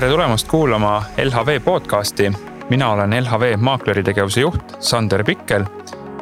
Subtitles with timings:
[0.00, 2.32] tere tulemast kuulama LHV podcasti.
[2.70, 5.64] mina olen LHV maakleritegevuse juht Sander Pikkel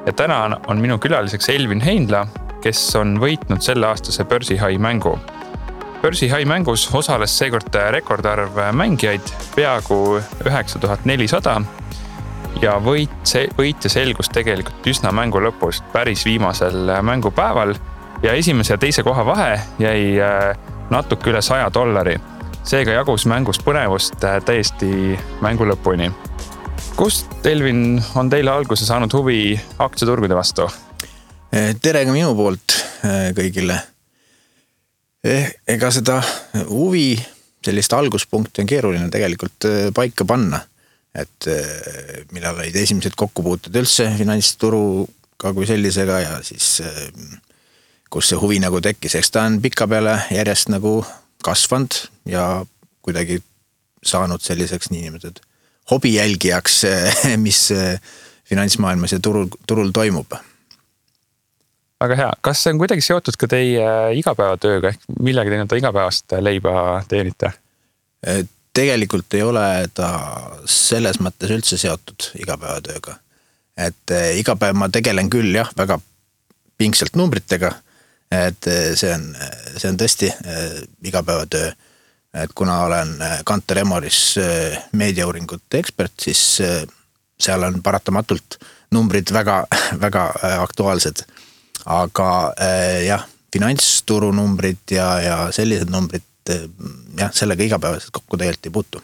[0.06, 2.26] ja täna on minu külaliseks Elvin Heinla,
[2.60, 5.18] kes on võitnud selleaastase börsihai mängu.
[6.02, 11.60] börsihai mängus osales seekord rekordarv mängijaid, peaaegu üheksa tuhat nelisada.
[12.62, 17.74] ja võit, see võitja selgus tegelikult üsna mängu lõpus, päris viimasel mängupäeval
[18.22, 20.58] ja esimese ja teise koha vahe jäi äh,
[20.90, 22.18] natuke üle saja dollari
[22.68, 26.10] seega jagus mängus põnevust äh, täiesti mängu lõpuni.
[26.96, 30.66] kust, Elvin, on teile alguse saanud huvi aktsiaturgude vastu?
[31.48, 32.74] Eh, tere ka minu poolt
[33.08, 33.78] eh, kõigile.
[35.24, 36.18] Eh, ega seda
[36.68, 37.14] huvi,
[37.64, 40.64] sellist alguspunkti on keeruline tegelikult paika panna.
[41.18, 41.46] et
[42.30, 46.82] millal olid esimesed kokkupuuted üldse finantsturuga kui sellisega ja siis
[48.12, 51.00] kus see huvi nagu tekkis, eks ta on pikapeale järjest nagu
[51.44, 51.94] kasvanud
[52.26, 52.64] ja
[53.02, 53.42] kuidagi
[54.04, 55.44] saanud selliseks niinimetatud
[55.90, 56.82] hobijälgijaks,
[57.46, 57.68] mis
[58.48, 60.32] finantsmaailmas ja turul, turul toimub.
[62.00, 63.88] väga hea, kas see on kuidagi seotud ka teie
[64.20, 66.74] igapäevatööga ehk millega te nii-öelda igapäevast leiba
[67.08, 67.52] teenite?
[68.78, 70.10] tegelikult ei ole ta
[70.68, 73.16] selles mõttes üldse seotud igapäevatööga.
[73.76, 76.00] et iga päev ma tegelen küll jah, väga
[76.78, 77.72] pingsalt numbritega
[78.30, 79.28] et eh, see on,
[79.76, 81.72] see on tõesti eh, igapäevatöö.
[82.34, 84.36] et kuna olen eh, Kanter Emoris
[84.92, 86.42] meediauuringute ekspert, siis
[87.38, 88.58] seal on paratamatult
[88.92, 89.64] numbrid väga,
[90.04, 91.24] väga aktuaalsed.
[91.86, 92.30] aga
[93.06, 96.24] jah, finantsturu numbrid ja, ja sellised numbrid
[97.16, 99.02] jah, sellega igapäevaselt kokku tegelikult ei puutu.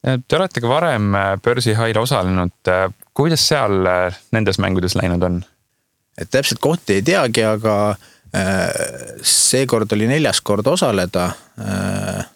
[0.00, 1.12] Te olete ka varem
[1.44, 2.70] börsihail osalenud,
[3.14, 3.82] kuidas seal
[4.32, 5.42] nendes mängudes läinud on?
[6.20, 8.68] Et täpselt kohti ei teagi, aga äh,
[9.22, 11.30] seekord oli neljas kord osaleda.
[11.60, 12.26] Äh,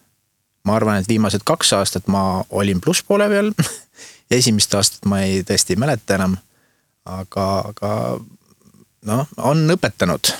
[0.65, 3.53] ma arvan, et viimased kaks aastat ma olin plusspoole peal
[4.39, 6.39] esimest aastat ma ei, tõesti ei mäleta enam.
[7.05, 7.93] aga, aga
[9.11, 10.33] noh, on õpetanud.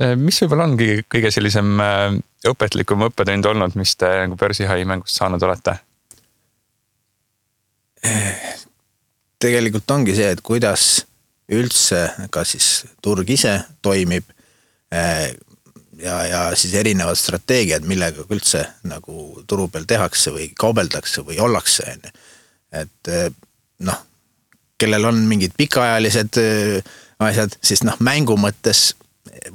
[0.00, 1.76] Äh, mis võib-olla ongi kõige sellisem
[2.48, 5.76] õpetlikum õppetund olnud, mis te nagu börsihai mängust saanud olete?
[9.40, 11.02] tegelikult ongi see, et kuidas
[11.50, 14.24] üldse ka siis turg ise toimib.
[14.90, 15.30] Eh,
[16.02, 21.86] ja, ja siis erinevad strateegiad, millega üldse nagu turu peal tehakse või kaubeldakse või ollakse,
[21.92, 22.14] on ju.
[22.82, 23.28] et eh,
[23.86, 24.00] noh,
[24.80, 28.90] kellel on mingid pikaajalised eh, asjad, siis noh, mängu mõttes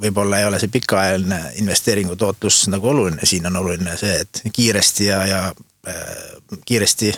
[0.00, 5.08] võib-olla ei ole see pikaajaline investeeringu tootlus nagu oluline, siin on oluline see, et kiiresti
[5.08, 5.40] ja, ja
[5.88, 7.10] äh, kiiresti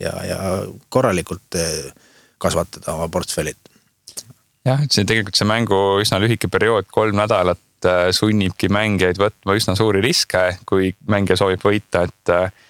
[0.00, 0.38] ja, ja
[0.88, 1.90] korralikult äh,
[2.38, 3.69] kasvatada oma portfellit
[4.66, 9.56] jah, et see tegelikult see mängu üsna lühike periood, kolm nädalat äh, sunnibki mängijaid võtma
[9.58, 12.34] üsna suuri riske, kui mängija soovib võita, et.
[12.34, 12.66] Äh,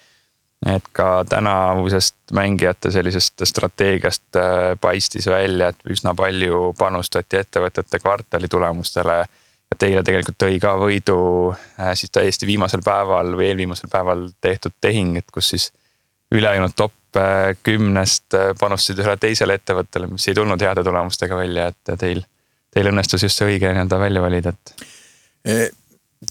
[0.61, 8.45] et ka tänavusest mängijate sellisest strateegiast äh, paistis välja, et üsna palju panustati ettevõtete kvartali
[8.45, 9.15] tulemustele.
[9.71, 11.17] ja teile tegelikult tõi ka võidu
[11.97, 15.71] siis täiesti viimasel päeval või eelviimasel päeval tehtud tehing, et kus siis
[16.29, 16.93] ülejäänud top
[17.63, 22.23] kümnest äh, panustasid ühele teisele ettevõttele, mis ei tulnud heade tulemustega välja, et teil,
[22.71, 24.87] teil õnnestus just see õige nii-öelda välja valida, et.
[25.49, 25.67] Äh,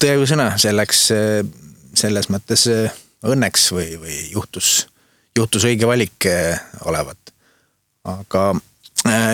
[0.01, 1.09] tõesõna, see läks
[2.01, 2.63] selles mõttes
[3.27, 4.87] õnneks või, või juhtus,
[5.37, 6.29] juhtus õige valik
[6.87, 7.33] olevat.
[8.07, 8.45] aga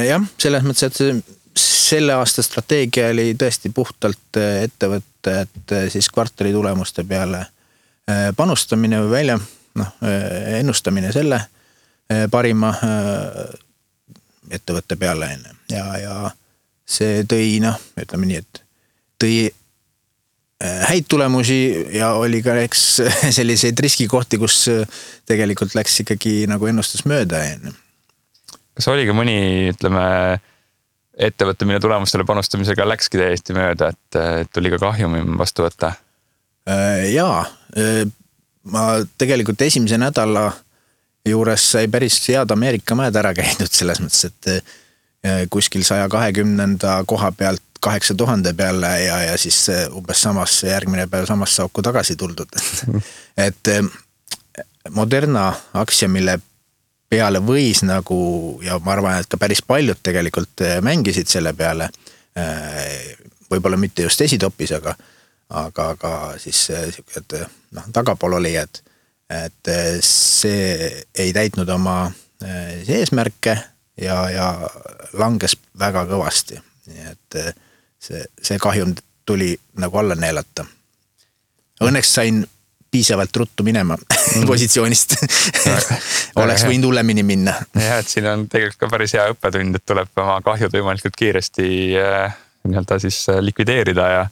[0.06, 7.44] jah, selles mõttes, et selle aasta strateegia oli tõesti puhtalt ettevõtete siis kvartali tulemuste peale
[8.36, 9.38] panustamine või välja
[9.78, 9.92] noh,
[10.58, 11.40] ennustamine selle
[12.10, 13.54] eh, parima eh,
[14.56, 16.16] ettevõtte peale on ju ja, ja
[16.86, 18.62] see tõi noh, ütleme nii, et
[19.22, 21.58] tõi eh, häid tulemusi
[21.96, 22.84] ja oli ka eks
[23.38, 24.64] selliseid riskikohti, kus
[25.28, 27.76] tegelikult läks ikkagi nagu ennustus mööda on ju.
[28.78, 29.38] kas oli ka mõni,
[29.74, 30.06] ütleme
[31.16, 35.94] ettevõte, mille tulemustele panustamisega läkski täiesti mööda, et tuli ka kahjumi vastu võtta?
[37.08, 37.44] jaa,
[38.72, 38.86] ma
[39.18, 40.50] tegelikult esimese nädala
[41.26, 46.98] juures sai päris head Ameerika mäed ära käidud selles mõttes, et eh, kuskil saja kahekümnenda
[47.06, 49.58] koha pealt kaheksa tuhande peale ja, ja siis
[49.94, 52.58] umbes samasse, järgmine päev samasse auku tagasi tuldud.
[53.48, 53.84] et eh,
[54.90, 56.38] Moderna aktsia, mille
[57.10, 58.16] peale võis nagu
[58.62, 61.90] ja ma arvan, et ka päris paljud tegelikult eh, mängisid selle peale.
[63.50, 64.92] võib-olla mitte just esitopis, aga
[65.50, 66.12] aga ka
[66.42, 67.34] siis sihuke, et
[67.76, 68.82] noh, tagapool olijad.
[69.30, 69.68] et
[70.06, 72.12] see ei täitnud oma
[72.46, 73.56] eh, eesmärke
[74.00, 74.46] ja, ja
[75.18, 76.58] langes väga kõvasti,
[76.90, 77.54] nii et eh,
[77.98, 78.94] see, see kahjum
[79.26, 80.66] tuli nagu alla neelata.
[81.82, 82.44] õnneks sain
[82.90, 84.46] piisavalt ruttu minema mm.
[84.46, 85.16] positsioonist
[86.42, 87.56] oleks võinud hullemini minna.
[87.74, 91.68] jah, et siin on tegelikult ka päris hea õppetund, et tuleb oma kahjud võimalikult kiiresti
[92.00, 94.24] äh, nii-öelda siis likvideerida ja,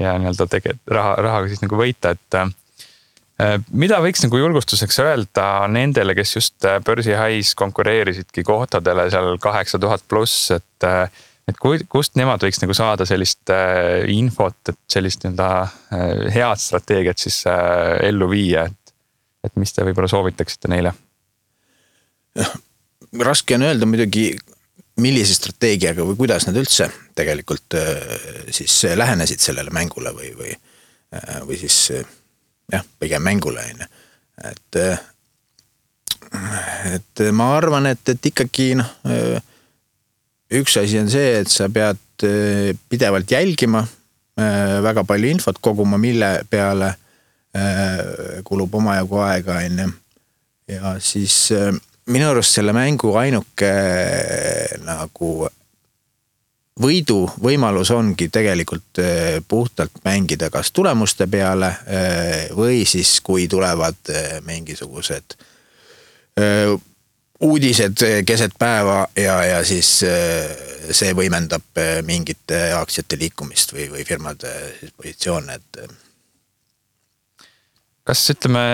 [0.00, 5.48] ja nii-öelda tegelikult raha, rahaga siis nagu võita, et äh, mida võiks nagu julgustuseks öelda
[5.72, 10.88] nendele, kes just börsi hais konkureerisidki kohtadele seal kaheksa tuhat pluss, et
[11.50, 11.58] et
[11.90, 17.42] kust nemad võiks nagu saada sellist äh, infot, et sellist nii-öelda äh, head strateegiat siis
[17.50, 18.94] äh, ellu viia, et,
[19.46, 20.94] et mis te võib-olla soovitaksite neile?
[23.26, 24.28] raske on öelda muidugi,
[25.02, 26.88] millise strateegiaga või kuidas nad üldse
[27.18, 27.76] tegelikult
[28.54, 30.54] siis lähenesid sellele mängule või, või,
[31.48, 33.88] või siis jah, pigem mängule on ju,
[34.50, 34.80] et
[36.94, 38.92] et ma arvan, et, et ikkagi noh
[40.50, 43.84] üks asi on see, et sa pead äh, pidevalt jälgima,
[44.40, 46.92] äh, väga palju infot koguma, mille peale
[47.54, 49.90] äh, kulub omajagu aega, on ju.
[50.74, 51.36] ja siis
[52.10, 53.70] minu arust selle mängu ainuke
[54.84, 55.30] nagu
[56.80, 59.00] võiduvõimalus ongi tegelikult
[59.48, 61.74] puhtalt mängida kas tulemuste peale
[62.56, 64.12] või siis, kui tulevad
[64.46, 65.36] mingisugused
[67.40, 74.52] uudised keset päeva ja, ja siis see võimendab mingite aktsiate liikumist või, või firmade
[74.96, 75.80] positsioone, et.
[78.04, 78.64] kas ütleme,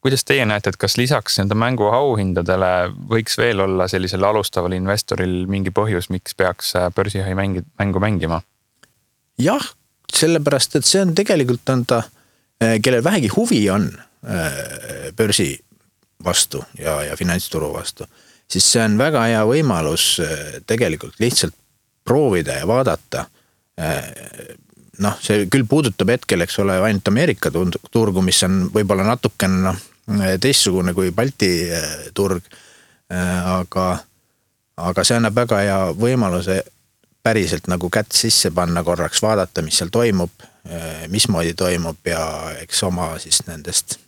[0.00, 5.44] kuidas teie näete, et kas lisaks nende mängu auhindadele võiks veel olla sellisel alustaval investoril
[5.50, 8.40] mingi põhjus, miks peaks börsihai mängi, mängu mängima?
[9.40, 9.66] jah,
[10.12, 12.02] sellepärast et see on tegelikult on ta,
[12.82, 13.88] kellel vähegi huvi on
[15.16, 15.54] börsi
[16.24, 18.04] vastu ja, ja finantsturu vastu,
[18.50, 20.18] siis see on väga hea võimalus
[20.68, 21.56] tegelikult lihtsalt
[22.04, 23.24] proovida ja vaadata.
[25.00, 29.78] Noh, see küll puudutab hetkel, eks ole, ainult Ameerika turgu, mis on võib-olla natukene noh,
[30.40, 32.42] teistsugune kui Balti eh, turg.
[33.10, 33.84] aga,
[34.78, 36.60] aga see annab väga hea võimaluse
[37.26, 40.30] päriselt nagu kätt sisse panna korraks, vaadata, mis seal toimub,
[41.10, 42.22] mismoodi toimub ja
[42.62, 43.98] eks oma siis nendest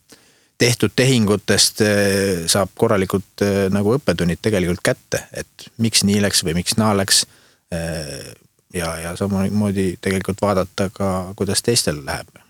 [0.62, 6.56] tehtud tehingutest eh, saab korralikult eh, nagu õppetunnid tegelikult kätte, et miks nii läks või
[6.60, 7.24] miks naa läks.
[7.72, 8.30] Eh,
[8.76, 12.41] ja, ja samamoodi tegelikult vaadata ka, kuidas teistel läheb.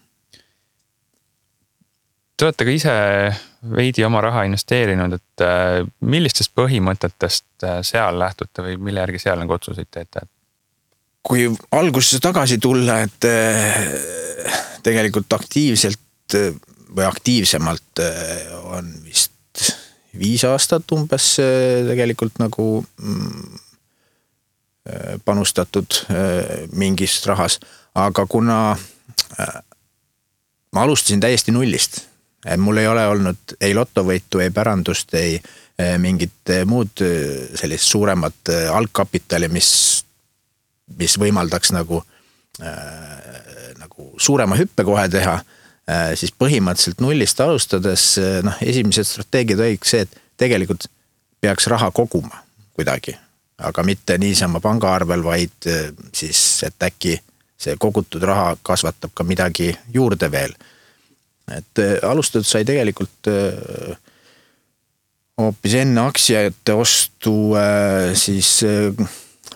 [2.42, 2.92] Te olete ka ise
[3.70, 5.42] veidi oma raha investeerinud, et
[6.10, 10.26] millistest põhimõtetest seal lähtute või mille järgi seal nagu otsuseid teete?
[11.22, 13.28] kui algusesse tagasi tulla, et
[14.82, 16.34] tegelikult aktiivselt
[16.96, 18.46] või aktiivsemalt äh,
[18.76, 19.32] on vist
[20.18, 23.60] viis aastat umbes äh, tegelikult nagu mm,
[24.88, 26.02] äh, panustatud
[26.76, 27.58] mingis rahas,
[27.94, 28.58] aga kuna
[30.72, 32.02] ma alustasin täiesti nullist,
[32.58, 35.36] mul ei ole olnud ei lotovõitu, ei pärandust, ei
[35.98, 37.00] mingit muud
[37.58, 39.70] sellist suuremat algkapitali, mis,
[40.98, 42.02] mis võimaldaks nagu
[42.62, 45.38] äh,, nagu suurema hüppe kohe teha
[45.90, 48.04] Äh, siis põhimõtteliselt nullist alustades
[48.46, 50.86] noh, esimesed strateegiad olidki see, et tegelikult
[51.42, 52.38] peaks raha koguma
[52.76, 53.16] kuidagi,
[53.58, 55.66] aga mitte niisama pangaarvel, vaid
[56.14, 57.16] siis, et äkki
[57.58, 60.54] see kogutud raha kasvatab ka midagi juurde veel.
[61.58, 63.28] Et alustatud sai tegelikult
[65.40, 67.34] hoopis enne aktsiate ostu
[68.18, 68.50] siis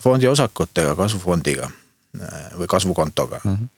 [0.03, 1.71] fondi osakutega, kasvufondiga
[2.57, 3.57] või kasvukontoga mm.
[3.57, 3.73] -hmm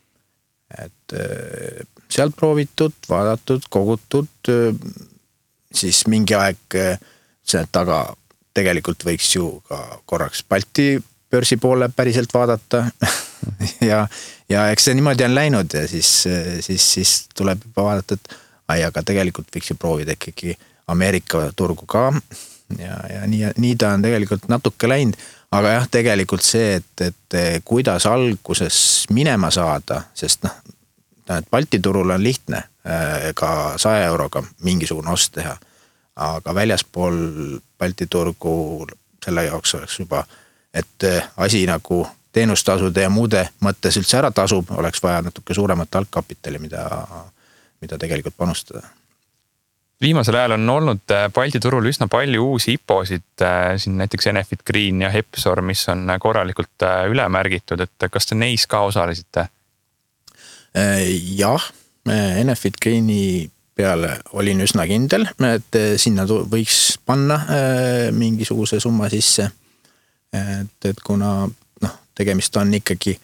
[0.76, 4.74] et äh, sealt proovitud, vaadatud, kogutud, äh,
[5.72, 6.98] siis mingi aeg äh,
[7.44, 8.02] selle taga
[8.56, 10.96] tegelikult võiks ju ka korraks Balti
[11.30, 12.84] börsi poole päriselt vaadata
[13.90, 14.06] ja,
[14.48, 16.12] ja eks see niimoodi on läinud ja siis,
[16.60, 20.56] siis, siis tuleb juba vaadata, et ai, aga tegelikult võiks ju proovida ikkagi
[20.88, 22.12] Ameerika turgu ka.
[22.78, 25.18] ja, ja nii, nii ta on tegelikult natuke läinud
[25.54, 28.80] aga jah, tegelikult see, et, et kuidas alguses
[29.14, 30.58] minema saada, sest noh,
[31.36, 35.56] et Balti turul on lihtne äh, ka saja euroga mingisugune ost teha.
[36.18, 37.18] aga väljaspool
[37.78, 38.86] Balti turgu
[39.24, 40.24] selle jaoks oleks juba,
[40.74, 45.94] et äh, asi nagu teenustasude ja muude mõttes üldse ära tasub, oleks vaja natuke suuremat
[46.00, 46.84] algkapitali, mida,
[47.80, 48.84] mida tegelikult panustada
[50.00, 54.62] viimasel ajal on olnud äh, Balti turul üsna palju uusi IPO-sid, äh, siin näiteks Enefit
[54.66, 59.48] Green ja Hepsor, mis on korralikult üle märgitud, et kas te neis ka osalesite?
[61.34, 61.64] jah,
[62.06, 67.38] Enefit Greeni peale olin üsna kindel, et sinna võiks panna
[68.14, 69.48] mingisuguse summa sisse.
[70.32, 71.32] Et, et kuna
[71.82, 73.14] noh, tegemist on ikkagi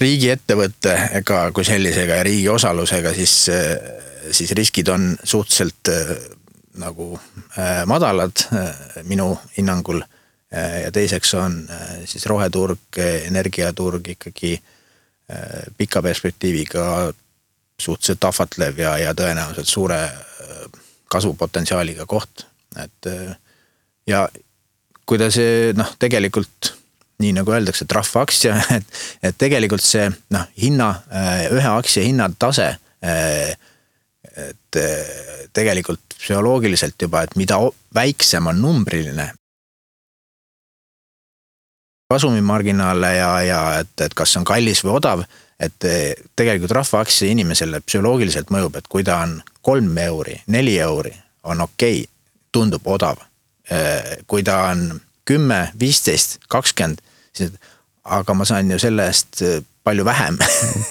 [0.00, 3.34] riigiettevõttega kui sellisega ja riigi osalusega, siis,
[4.32, 5.90] siis riskid on suhteliselt
[6.80, 7.12] nagu
[7.86, 8.46] madalad
[9.04, 10.00] minu hinnangul.
[10.84, 11.68] ja teiseks on
[12.04, 14.54] siis roheturg, energiaturg ikkagi
[15.76, 17.12] pika perspektiiviga
[17.80, 20.00] suhteliselt ahvatlev ja, ja tõenäoliselt suure
[21.10, 22.46] kasvupotentsiaaliga koht,
[22.82, 23.06] et
[24.06, 24.28] ja
[25.10, 26.76] kui ta see noh, tegelikult
[27.20, 30.92] nii nagu öeldakse, et rahvaaktsia, et, et tegelikult see noh, hinna,
[31.50, 32.70] ühe aktsia hinnatase.
[33.00, 34.76] et
[35.56, 37.58] tegelikult psühholoogiliselt juba, et mida
[37.96, 39.30] väiksem on numbriline.
[42.10, 45.22] kasumimarginaale ja, ja et, et kas on kallis või odav,
[45.62, 45.86] et
[46.36, 51.14] tegelikult rahvaaktsia inimesele psühholoogiliselt mõjub, et kui ta on kolm euri, neli euri,
[51.46, 52.14] on okei okay,,
[52.50, 53.29] tundub odav Äh,
[54.26, 55.00] kui ta on
[55.30, 56.98] kümme, viisteist, kakskümmend,
[57.36, 57.52] siis
[58.04, 60.38] aga ma saan ju selle eest äh, palju vähem.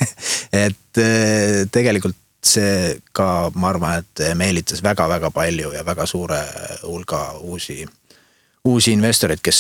[0.66, 6.38] Et äh, tegelikult see ka, ma arvan, et meelitas väga-väga palju ja väga suure
[6.86, 7.84] hulga uusi,
[8.64, 9.60] uusi investoreid, kes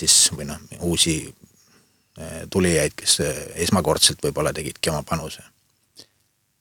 [0.00, 0.56] siis või noh,
[0.88, 1.18] uusi
[2.48, 3.18] tulijaid, kes
[3.60, 5.44] esmakordselt võib-olla tegidki oma panuse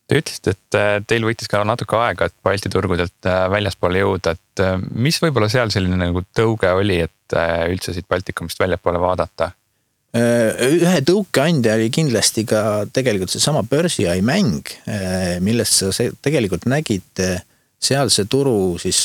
[0.08, 4.38] Te ütlesite, et äh, teil võttis ka natuke aega, et Balti turgudelt äh, väljaspoole jõuda,
[4.38, 7.36] et äh, mis võib-olla seal selline nagu tõuge oli, et
[7.68, 9.52] üldse siit Baltikumist väljapoole vaadata?
[10.18, 12.60] ühe tõukeandja oli kindlasti ka
[12.96, 14.66] tegelikult seesama börsiai mäng,
[15.44, 17.22] millest sa tegelikult nägid
[17.78, 19.04] sealse turu siis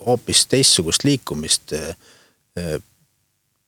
[0.00, 1.76] hoopis teistsugust liikumist.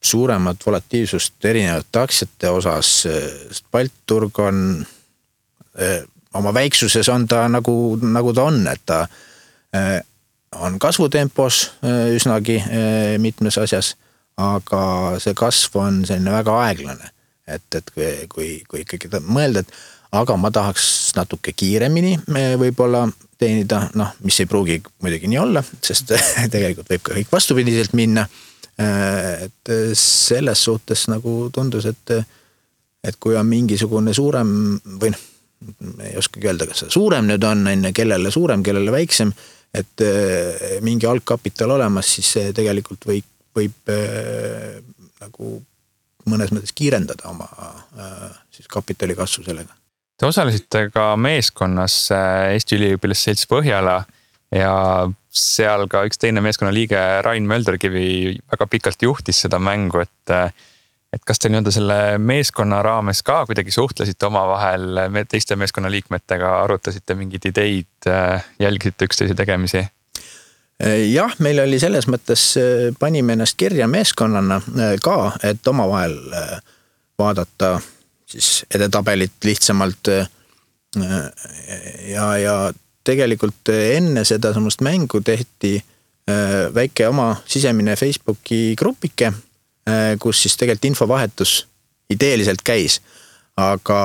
[0.03, 4.65] suuremat volatiivsust erinevate aktsiate osas, sest Baltturg on
[6.35, 9.03] oma väiksuses on ta nagu, nagu ta on, et ta
[9.77, 10.01] äh,
[10.61, 13.95] on kasvutempos äh, üsnagi äh, mitmes asjas,
[14.41, 14.85] aga
[15.21, 17.11] see kasv on selline väga aeglane.
[17.47, 17.91] et, et
[18.31, 19.73] kui, kui ikkagi mõelda, et
[20.15, 22.15] aga ma tahaks natuke kiiremini
[22.61, 23.03] võib-olla
[23.41, 26.15] teenida, noh, mis ei pruugi muidugi nii olla, sest
[26.55, 28.27] tegelikult võib ka kõik vastupidiselt minna.
[28.79, 32.15] et selles suhtes nagu tundus, et,
[33.05, 35.29] et kui on mingisugune suurem või noh
[36.05, 39.33] ei oskagi öelda, kas see suurem nüüd on, on ju, kellele suurem, kellele väiksem.
[39.73, 44.81] et eh, mingi algkapital olemas, siis see tegelikult võib, võib äh,
[45.23, 45.53] nagu
[46.29, 49.73] mõnes mõttes kiirendada oma äh, siis kapitali kasvu sellega.
[50.21, 54.03] Te osalesite ka meeskonnas Eesti Üliõpilaste Selts Põhjala
[54.53, 54.75] ja
[55.33, 60.37] seal ka üks teine meeskonnaliige Rain Mölderkivi väga pikalt juhtis seda mängu, et
[61.13, 67.51] et kas te nii-öelda selle meeskonna raames ka kuidagi suhtlesite omavahel teiste meeskonnaliikmetega, arutasite mingeid
[67.53, 68.11] ideid,
[68.59, 69.85] jälgisite üksteise tegemisi?
[71.13, 72.47] jah, meil oli selles mõttes,
[72.99, 74.59] panime ennast kirja meeskonnana
[75.05, 76.17] ka, et omavahel
[77.19, 77.77] vaadata
[78.27, 80.09] siis edetabelit lihtsamalt.
[82.09, 82.57] Ja, ja
[83.05, 85.77] tegelikult enne sedasamust mängu tehti
[86.75, 89.33] väike oma sisemine Facebooki grupike
[90.23, 91.55] kus siis tegelikult infovahetus
[92.13, 93.01] ideeliselt käis.
[93.57, 93.97] aga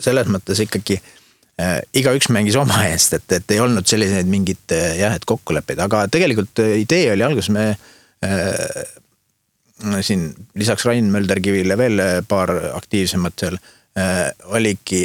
[0.00, 4.94] selles mõttes ikkagi äh, igaüks mängis oma eest, et, et ei olnud selliseid mingit äh,
[5.00, 7.66] jah, et kokkuleppeid, aga tegelikult idee oli alguses me
[8.24, 8.82] äh,
[10.00, 13.58] siin lisaks Rain Mölderkivile veel paar aktiivsemat seal
[13.98, 15.04] äh, oligi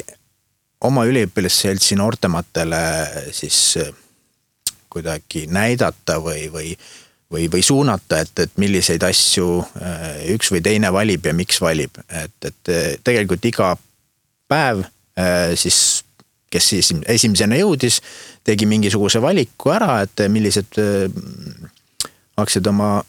[0.87, 2.81] oma üliõpilasseltsi noortematele
[3.35, 3.91] siis äh,
[4.93, 6.71] kuidagi näidata või, või
[7.31, 9.47] või, või suunata, et, et milliseid asju
[9.81, 10.03] äh,
[10.35, 13.73] üks või teine valib ja miks valib, et, et äh, tegelikult iga
[14.47, 16.03] päev äh, siis,
[16.51, 17.99] kes siis esimesena jõudis,
[18.47, 20.79] tegi mingisuguse valiku ära, et millised
[22.37, 23.01] aktsiad oma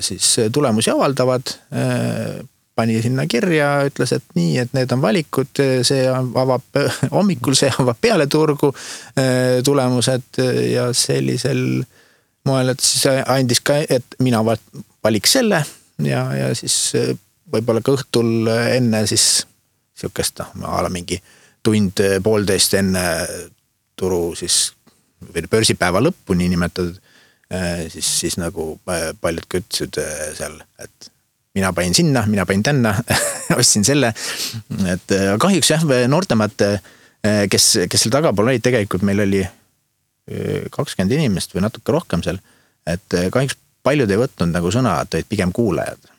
[0.00, 1.52] siis tulemusi avaldavad.
[2.74, 6.80] pani sinna kirja, ütles, et nii, et need on valikud, see avab
[7.12, 8.72] hommikul, see avab peale turgu
[9.66, 10.40] tulemused
[10.70, 11.82] ja sellisel
[12.48, 15.60] moel, et siis andis ka, et mina valiks selle
[16.06, 17.12] ja, ja siis äh,
[17.52, 19.44] võib-olla ka õhtul enne siis
[20.00, 21.18] sihukest noh, a la mingi
[21.66, 23.04] tund-poolteist enne
[23.98, 24.70] turu siis
[25.20, 26.96] või börsipäeva lõppu niinimetatud.
[27.52, 29.98] Äh, siis, siis nagu äh, paljud ka ütlesid
[30.38, 31.10] seal, et
[31.58, 32.94] mina panin sinna, mina panin tänna
[33.58, 34.14] ostsin selle.
[34.88, 36.54] et kahjuks jah, noortemad,
[37.50, 39.42] kes, kes seal tagapool olid, tegelikult meil oli
[40.70, 42.38] kakskümmend inimest või natuke rohkem seal.
[42.86, 46.10] et eh, kahjuks paljud ei võtnud nagu sõna, et olid pigem kuulajad.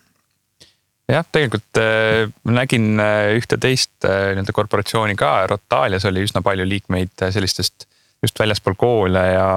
[1.11, 6.67] jah, tegelikult äh, nägin äh, ühte teist äh, nii-öelda korporatsiooni ka, Rotalias oli üsna palju
[6.67, 7.87] liikmeid sellistest
[8.23, 9.47] just väljaspool koole ja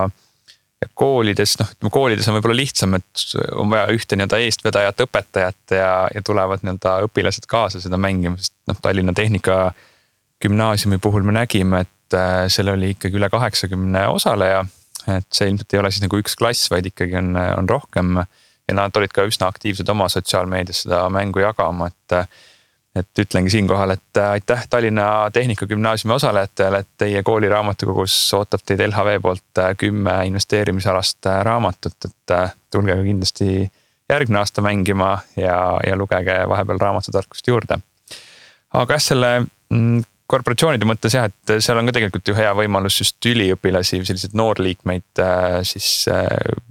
[0.83, 3.23] ja koolides, noh, ütleme koolides on võib-olla lihtsam, et
[3.57, 8.53] on vaja ühte nii-öelda eestvedajat, õpetajat ja, ja tulevad nii-öelda õpilased kaasa seda mängima, sest
[8.69, 14.65] noh, Tallinna Tehnikagümnaasiumi puhul me nägime, et äh, seal oli ikkagi üle kaheksakümne osaleja.
[15.05, 18.17] et see ilmselt ei ole siis nagu üks klass, vaid ikkagi on, on rohkem
[18.69, 22.29] ja nad olid ka üsna aktiivsed oma sotsiaalmeedias seda mängu jagama, et
[22.95, 28.85] et ütlengi siinkohal, et äh, aitäh Tallinna Tehnikagümnaasiumi osalejatele, et teie kooli raamatukogus ootab teid
[28.87, 32.37] LHV poolt äh, kümme investeerimisalast äh, raamatut, et
[32.71, 33.67] tulge kindlasti
[34.11, 37.79] järgmine aasta mängima ja, ja lugege vahepeal raamatutarkust juurde.
[38.73, 42.97] aga jah, selle mm, korporatsioonide mõttes jah, et seal on ka tegelikult ju hea võimalus
[43.03, 45.23] just üliõpilasi, selliseid noorliikmeid
[45.69, 46.07] siis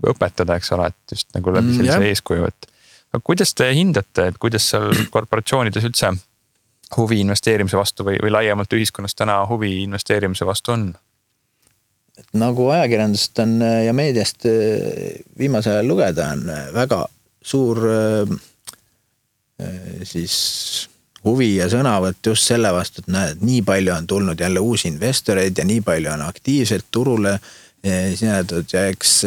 [0.10, 2.69] õpetada, eks ole, et just nagu läbi mm, sellise mm, eeskuju, et
[3.13, 6.13] aga kuidas te hindate, et kuidas seal korporatsioonides üldse
[6.98, 10.88] huvi investeerimise vastu või, või laiemalt ühiskonnas täna huvi investeerimise vastu on?
[12.38, 14.45] nagu ajakirjandusest on ja meediast
[15.38, 17.00] viimasel ajal lugeda, on väga
[17.43, 17.79] suur
[20.05, 20.36] siis
[21.24, 25.58] huvi ja sõnavõtt just selle vastu, et näed, nii palju on tulnud jälle uusi investoreid
[25.58, 27.38] ja nii palju on aktiivselt turule
[27.84, 29.24] sisenetud ja eks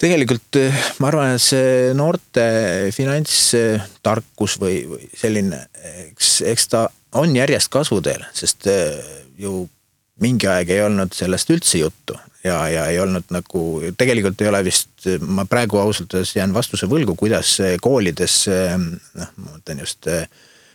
[0.00, 2.44] tegelikult eh, ma arvan, et see noorte
[2.94, 5.64] finantstarkus või, või selline,
[6.08, 6.84] eks, eks ta
[7.20, 8.98] on järjest kasvuteel, sest eh,
[9.40, 9.64] ju
[10.22, 13.64] mingi aeg ei olnud sellest üldse juttu ja, ja ei olnud nagu,
[13.98, 14.92] tegelikult ei ole vist,
[15.26, 20.26] ma praegu ausalt öeldes jään vastuse võlgu, kuidas koolides, noh, ma mõtlen just eh,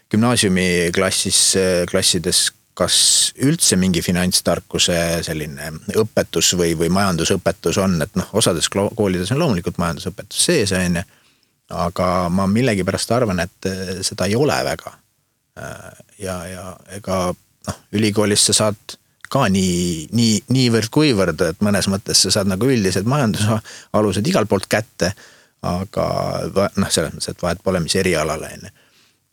[0.09, 1.41] gümnaasiumiklassis,
[1.89, 2.47] klassides
[2.79, 2.97] kas
[3.43, 9.79] üldse mingi finantstarkuse selline õpetus või, või majandusõpetus on, et noh, osades koolides on loomulikult
[9.81, 11.03] majandusõpetus sees, on ju.
[11.75, 14.95] aga ma millegipärast arvan, et eh, seda ei ole väga.
[15.59, 18.97] Äh, ja, ja ega noh, ülikoolis sa saad
[19.29, 23.59] ka nii, nii, niivõrd-kuivõrd, et mõnes mõttes sa saad nagu üldised majanduse
[23.99, 25.13] alused igalt poolt kätte.
[25.59, 26.05] aga
[26.79, 28.77] noh, selles mõttes, et vahet pole, mis erialale on ju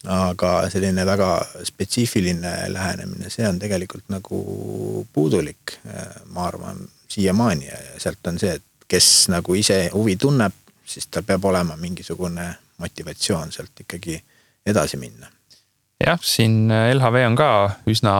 [0.04, 1.30] aga selline väga
[1.64, 4.40] spetsiifiline lähenemine, see on tegelikult nagu
[5.12, 5.78] puudulik,
[6.34, 10.52] ma arvan, siiamaani ja sealt on see, et kes nagu ise huvi tunneb,
[10.86, 12.46] siis tal peab olema mingisugune
[12.78, 14.20] motivatsioon sealt ikkagi
[14.66, 15.30] edasi minna.
[16.04, 17.50] jah, siin LHV on ka
[17.90, 18.14] üsna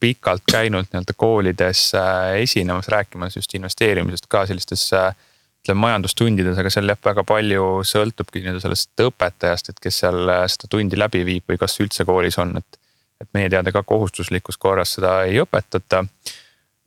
[0.00, 5.14] pikalt käinud nii-öelda koolides äh, esinemas, rääkimas just investeerimisest ka sellistes äh,
[5.60, 10.44] ütleme majandustundides, aga seal jah, väga palju sõltubki nii-öelda sellest õpetajast, et kes seal äh,
[10.48, 12.78] seda tundi läbi viib või kas üldse koolis on, et.
[13.20, 16.04] et meie teada ka kohustuslikus korras seda ei õpetata.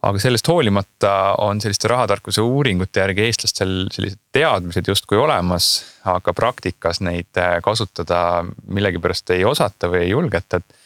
[0.04, 7.02] aga sellest hoolimata on selliste rahatarkuse uuringute järgi eestlastel sellised teadmised justkui olemas, aga praktikas
[7.02, 10.82] neid äh, kasutada millegipärast ei osata või ei julgeta, et.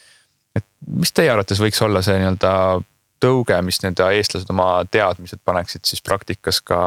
[0.60, 0.68] et
[1.00, 2.54] mis teie arvates võiks olla see nii-öelda
[3.20, 6.80] tõuge, mis need eestlased oma teadmised paneksid siis praktikas ka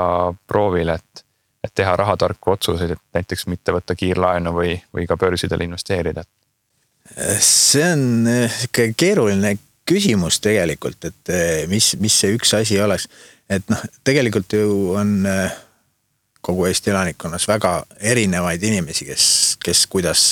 [0.51, 1.25] proovile, et.
[1.65, 6.25] et teha rahatarku otsuseid, et näiteks mitte võtta kiirlaenu või, või ka börsidele investeerida.
[7.41, 13.09] see on eh, sihuke keeruline küsimus tegelikult, et eh, mis, mis see üks asi oleks.
[13.49, 15.59] et noh, tegelikult ju on eh,
[16.41, 19.27] kogu Eesti elanikkonnas väga erinevaid inimesi, kes,
[19.61, 20.23] kes kuidas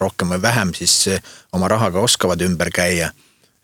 [0.00, 1.06] rohkem või vähem siis
[1.52, 3.08] oma rahaga oskavad ümber käia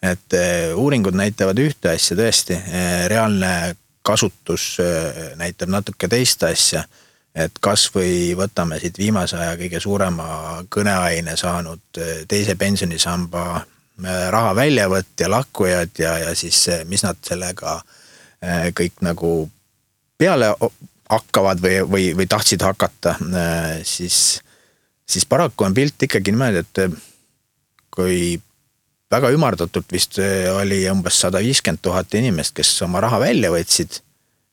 [0.03, 6.85] et eh, uuringud näitavad ühte asja tõesti, eh, reaalne kasutus eh, näitab natuke teist asja.
[7.31, 13.61] et kasvõi võtame siit viimase aja kõige suurema kõneaine saanud teise pensionisamba
[14.35, 16.59] raha väljavõtt ja lakkujad ja, ja siis
[16.91, 17.77] mis nad sellega
[18.75, 19.31] kõik nagu
[20.19, 20.51] peale
[21.07, 23.15] hakkavad või, või, või tahtsid hakata,
[23.87, 24.41] siis,
[25.07, 26.83] siis paraku on pilt ikkagi niimoodi, et
[27.95, 28.41] kui
[29.11, 30.21] väga ümardatult vist
[30.55, 34.01] oli umbes sada viiskümmend tuhat inimest, kes oma raha välja võtsid.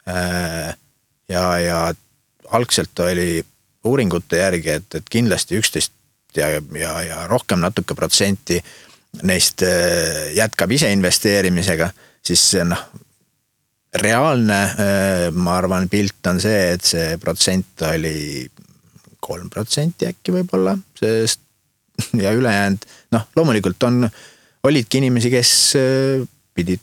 [0.09, 0.73] Äh,
[1.29, 1.79] ja, ja
[2.55, 3.43] algselt oli
[3.87, 5.93] uuringute järgi, et, et kindlasti üksteist
[6.35, 8.59] ja, ja, ja rohkem natuke protsenti
[9.27, 11.91] neist äh, jätkab ise investeerimisega,
[12.25, 12.87] siis noh
[13.97, 18.45] reaalne, äh, ma arvan, pilt on see, et see protsent oli
[19.23, 21.41] kolm protsenti äkki võib-olla, sest
[22.23, 22.83] ja ülejäänud
[23.15, 24.03] noh, loomulikult on
[24.63, 26.81] olidki inimesi, kes äh, pidid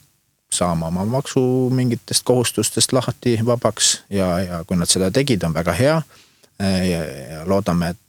[0.54, 1.42] saama oma maksu
[1.74, 5.98] mingitest kohustustest lahti vabaks ja, ja kui nad seda tegid, on väga hea.
[6.62, 7.02] Äh, ja,
[7.34, 8.00] ja loodame, et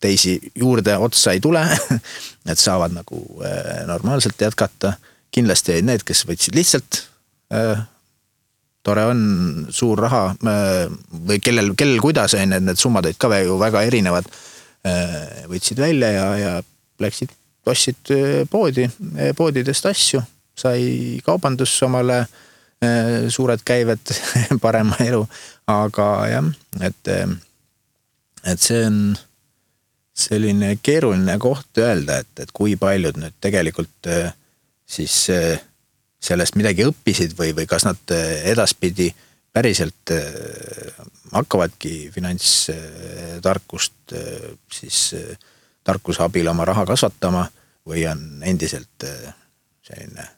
[0.00, 1.60] teisi juurde otsa ei tule
[2.50, 4.94] et saavad nagu äh, normaalselt jätkata.
[5.30, 7.04] kindlasti olid need, kes võtsid lihtsalt
[8.82, 9.20] tore on,
[9.70, 13.82] suur raha või kellel, kellel kuidas on ju, et need summad olid ka ju väga
[13.86, 14.26] erinevad
[15.50, 16.52] võtsid välja ja, ja
[17.02, 17.34] läksid
[17.68, 20.22] ostsid eh, poodi, eh, poodidest asju,
[20.56, 22.24] sai kaubandus omale
[23.28, 24.08] suured käived,
[24.64, 25.18] parema elu,
[25.68, 26.46] aga jah,
[26.80, 27.10] et,
[28.48, 28.94] et see on
[30.16, 34.08] selline keeruline koht öelda, et, et kui paljud nüüd tegelikult
[34.88, 35.18] siis
[36.24, 38.16] sellest midagi õppisid või, või kas nad
[38.48, 39.10] edaspidi
[39.52, 40.14] päriselt
[41.36, 44.16] hakkavadki finantstarkust
[44.72, 45.04] siis
[45.90, 47.46] tarkuse abil oma raha kasvatama
[47.90, 49.08] või on endiselt
[49.86, 50.28] selline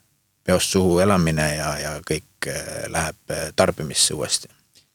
[0.43, 2.49] peost suhu elamine ja, ja kõik
[2.91, 4.49] läheb tarbimisse uuesti.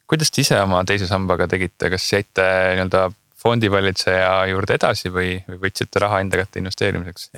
[0.06, 2.44] kuidas te ise oma teise sambaga tegite, kas jäite
[2.74, 7.30] nii-öelda fondivalitseja juurde edasi või, või võtsite raha enda kätte investeerimiseks?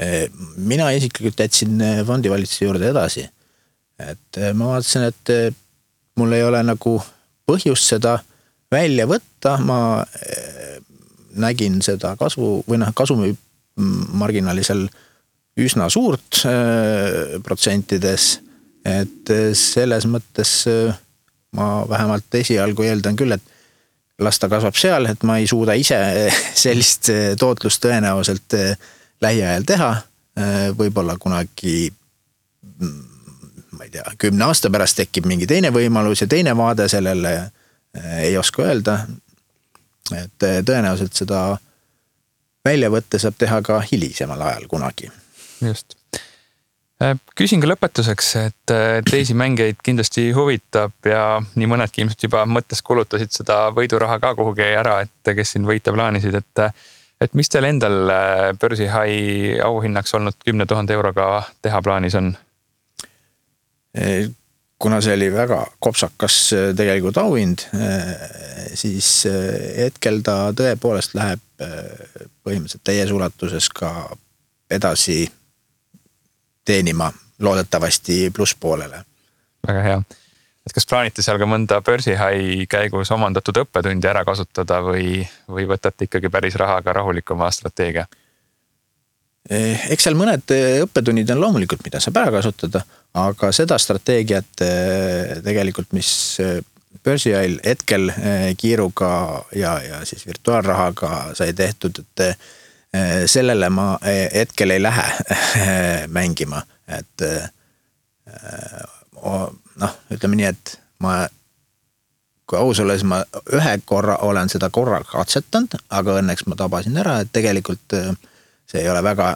[0.56, 3.28] mina isiklikult jätsin fondivalitseja juurde edasi.
[4.00, 5.56] et ma vaatasin, et
[6.16, 6.96] mul ei ole nagu
[7.46, 8.18] põhjust seda
[8.72, 9.80] välja võtta, ma
[11.38, 13.34] nägin seda kasvu või noh, kasumi
[14.20, 14.86] marginaali seal
[15.60, 16.42] üsna suurt
[17.44, 18.40] protsentides.
[18.84, 20.52] et selles mõttes
[21.56, 23.42] ma vähemalt esialgu eeldan küll, et
[24.20, 25.98] las ta kasvab seal, et ma ei suuda ise
[26.64, 28.56] sellist tootlust tõenäoliselt
[29.20, 29.90] lähiajal teha.
[30.78, 31.90] võib-olla kunagi,
[32.80, 37.50] ma ei tea, kümne aasta pärast tekib mingi teine võimalus ja teine vaade sellele,
[38.22, 38.94] ei oska öelda.
[40.16, 41.40] Et tõenäoliselt seda
[42.64, 45.10] väljavõtte saab teha ka hilisemal ajal kunagi.
[45.60, 46.00] just
[47.00, 52.42] Äh, küsin ka lõpetuseks, et äh, teisi mängijaid kindlasti huvitab ja nii mõnedki ilmselt juba
[52.44, 56.64] mõttes kulutasid seda võiduraha ka kuhugi ära, et kes siin võita plaanisid, et.
[57.20, 58.12] et mis teil endal
[58.60, 62.30] börsihai auhinnaks olnud kümne tuhande euroga teha plaanis on?
[64.80, 66.38] Kuna see oli väga kopsakas
[66.76, 67.66] tegelikult auhind,
[68.74, 69.10] siis
[69.76, 73.90] hetkel ta tõepoolest läheb põhimõtteliselt täies ulatuses ka
[74.72, 75.26] edasi
[76.64, 79.04] teenima loodetavasti plusspoolele.
[79.68, 80.00] väga hea,
[80.66, 86.08] et kas plaanite seal ka mõnda börsihai käigus omandatud õppetundi ära kasutada või, või võtate
[86.08, 88.06] ikkagi päris rahaga rahulikuma strateegia?
[89.48, 92.84] Eh, eks seal mõned eh, õppetunnid on loomulikult, mida saab ära kasutada,
[93.16, 96.12] aga seda strateegiat eh, tegelikult, mis
[97.06, 98.10] börsiail hetkel
[98.60, 99.10] kiiruga
[99.56, 102.34] ja, ja siis virtuaalrahaga sai tehtud, et
[102.94, 105.04] Äh, sellele ma äh, hetkel ei lähe
[106.08, 107.44] mängima, et äh,
[109.78, 111.28] noh, ütleme nii, et ma
[112.50, 113.20] kui aus olla, siis ma
[113.54, 117.94] ühe korra olen seda korra katsetanud, aga õnneks ma tabasin ära, et tegelikult
[118.70, 119.32] see ei ole väga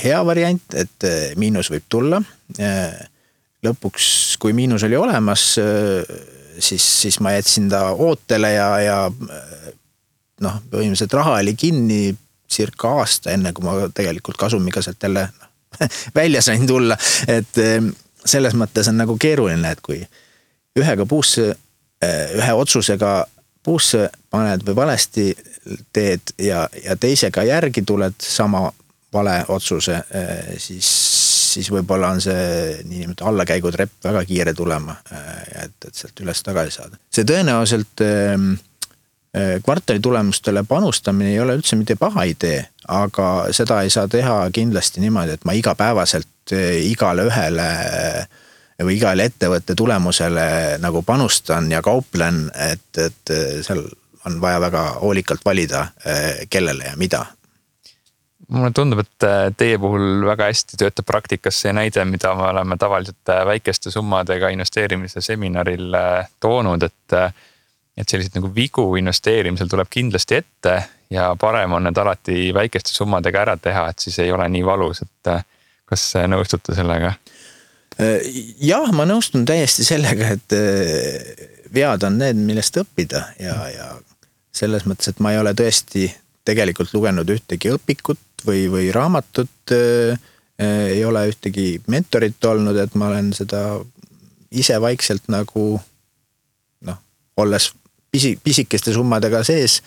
[0.00, 1.06] hea variant, et
[1.38, 2.20] miinus võib tulla.
[3.62, 4.06] lõpuks,
[4.40, 5.44] kui miinus oli olemas,
[6.58, 8.98] siis, siis ma jätsin ta ootele ja, ja
[10.40, 12.02] noh, põhimõtteliselt raha oli kinni
[12.50, 15.28] circa aasta, enne kui ma tegelikult kasumiga sealt jälle
[16.20, 16.96] välja sain tulla.
[17.28, 17.60] et
[18.24, 20.00] selles mõttes on nagu keeruline, et kui
[20.78, 21.52] ühega puusse,
[22.36, 23.12] ühe otsusega
[23.62, 25.30] puusse paned või valesti
[25.92, 28.70] teed ja, ja teisega järgi tuled sama
[29.12, 30.88] vale otsuse, eh, siis,
[31.52, 36.76] siis võib-olla on see niinimetatud allakäigutrepp väga kiire tulema, eh, et, et sealt üles tagasi
[36.78, 37.00] saada.
[37.10, 38.50] see tõenäoliselt äh,
[39.36, 44.40] Äh, kvartali tulemustele panustamine ei ole üldse mitte paha idee, aga seda ei saa teha
[44.50, 46.50] kindlasti niimoodi, et ma igapäevaselt
[46.82, 48.40] igale ühele äh,
[48.84, 53.34] või igale ettevõtte tulemusele nagu panustan ja kauplen, et, et
[53.66, 53.84] seal
[54.28, 55.86] on vaja väga hoolikalt valida,
[56.50, 57.24] kellele ja mida
[58.50, 63.32] mulle tundub, et teie puhul väga hästi töötab praktikas see näide, mida me oleme tavaliselt
[63.46, 65.94] väikeste summadega investeerimise seminaril
[66.40, 67.18] toonud, et
[68.00, 70.74] et selliseid nagu vigu investeerimisel tuleb kindlasti ette
[71.12, 75.02] ja parem on need alati väikeste summadega ära teha, et siis ei ole nii valus,
[75.04, 75.32] et
[75.90, 77.12] kas nõustute sellega?
[78.00, 78.24] Äh,
[78.64, 83.88] jah, ma nõustun täiesti sellega, et äh, vead on need, millest õppida ja, ja
[84.56, 86.06] selles mõttes, et ma ei ole tõesti
[86.48, 89.74] tegelikult lugenud ühtegi õpikut või, või raamatut.
[90.60, 93.60] ei ole ühtegi mentorit olnud, et ma olen seda
[94.50, 95.64] ise vaikselt nagu
[96.88, 96.98] noh,
[97.36, 97.70] olles
[98.10, 99.78] pisi, pisikeste summadega sees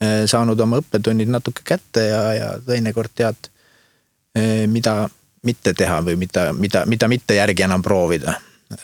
[0.00, 3.50] saanud oma õppetunnid natuke kätte ja, ja teinekord tead,
[4.70, 5.08] mida
[5.42, 8.34] mitte teha või mida, mida, mida mitte järgi enam proovida.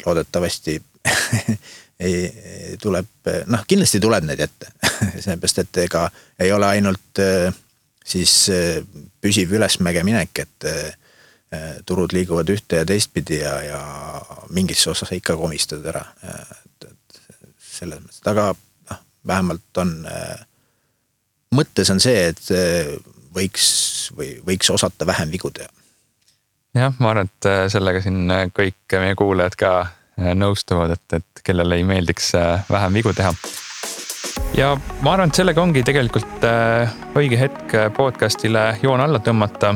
[0.07, 0.83] loodetavasti
[2.07, 3.07] ei, tuleb,
[3.47, 4.73] noh, kindlasti tuleb neid ette
[5.25, 7.53] sellepärast, et ega ei ole ainult eh,
[8.05, 8.51] siis
[9.21, 10.67] püsiv ülesmäge minek, et
[11.87, 13.81] turud liiguvad ühte ja teistpidi ja, ja
[14.51, 16.03] mingis osas ikka komistad ära.
[16.27, 17.21] et, et
[17.63, 18.49] selles mõttes, aga
[19.27, 19.93] vähemalt on,
[21.55, 22.51] mõttes on see, et
[23.35, 23.69] võiks
[24.17, 25.71] või võiks osata vähem vigu teha.
[26.77, 29.73] Jah, ma arvan, et äh, sellega siin kõik meie kuulajad ka
[30.17, 32.31] nõustuvad, et, et kellele ei meeldiks
[32.71, 33.33] vähem vigu teha.
[34.57, 34.71] ja
[35.05, 36.47] ma arvan, et sellega ongi tegelikult
[37.17, 39.75] õige hetk podcast'ile joon alla tõmmata.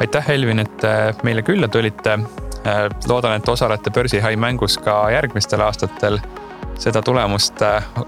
[0.00, 0.86] aitäh, Elvin, et
[1.22, 2.18] meile külla tulite.
[3.08, 6.20] loodan, et osalete börsihai mängus ka järgmistel aastatel.
[6.78, 7.60] seda tulemust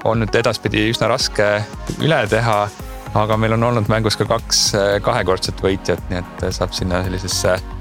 [0.04, 1.64] on nüüd edaspidi üsna raske
[2.00, 2.68] üle teha
[3.14, 7.02] aga meil on olnud mängus ka kaks äh, kahekordset võitjat, nii et äh, saab sinna
[7.06, 7.79] sellisesse äh,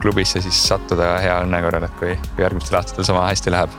[0.00, 3.74] klubisse siis sattuda hea õnne korral, et kui, kui järgmistel aastatel sama hästi läheb.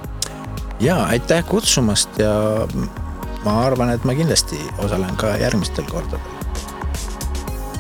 [0.80, 2.34] ja aitäh kutsumast ja
[3.46, 6.20] ma arvan, et ma kindlasti osalen ka järgmistel kordadel.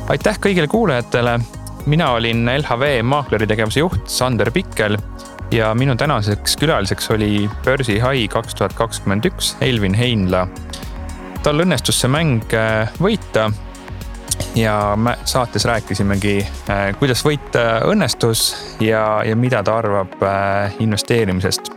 [0.09, 1.39] aitäh kõigile kuulajatele.
[1.85, 4.97] mina olin LHV maakleri tegevuse juht Sander Pikkel
[5.51, 10.47] ja minu tänaseks külaliseks oli börsihai kaks tuhat kakskümmend üks Elvin Heinla
[11.43, 13.49] tal õnnestus see mäng äh, võita.
[14.55, 16.37] Ja saates rääkisimegi,
[16.69, 21.71] äh, kuidas võit õnnestus ja, ja mida ta arvab äh, investeerimisest.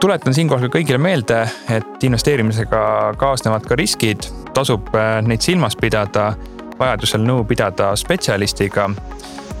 [0.00, 4.88] tuletan siinkohal kõigile meelde, et investeerimisega kaasnevad ka riskid, tasub
[5.22, 6.32] neid silmas pidada,
[6.78, 8.88] vajadusel nõu pidada spetsialistiga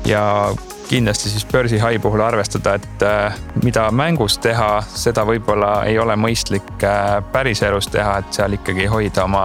[0.08, 0.22] ja
[0.90, 6.82] kindlasti siis börsihai puhul arvestada, et äh, mida mängus teha, seda võib-olla ei ole mõistlik
[6.82, 9.44] äh, päriselus teha, et seal ikkagi hoida oma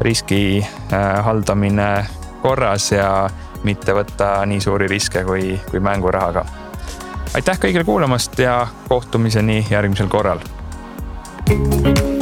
[0.00, 2.06] riski äh, haldamine
[2.42, 3.30] korras ja
[3.64, 6.44] mitte võtta nii suuri riske kui, kui mängurahaga.
[7.34, 10.38] aitäh kõigile kuulamast ja kohtumiseni järgmisel korral.
[11.46, 12.13] thank you